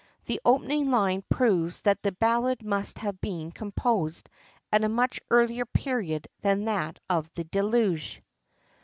[0.25, 4.31] The opening line proves that the Ballad must have been composed
[4.73, 8.19] at a much earlier period than that of the deluge.